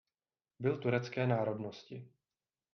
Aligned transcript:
Byl 0.59 0.77
turecké 0.77 1.27
národnosti. 1.27 2.07